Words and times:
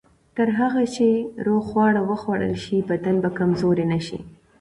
تر 0.35 0.47
هغه 0.59 0.83
چې 0.95 1.07
روغ 1.45 1.63
خواړه 1.71 2.01
وخوړل 2.09 2.55
شي، 2.63 2.77
بدن 2.89 3.15
به 3.23 3.29
کمزوری 3.39 3.85
نه 3.93 3.99
شي. 4.07 4.19